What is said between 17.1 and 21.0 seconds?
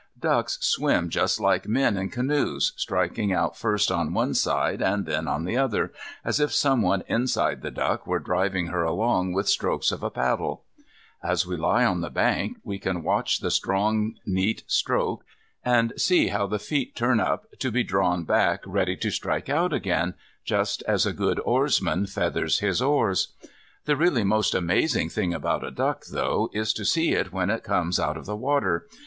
up to be drawn back ready to strike out again, just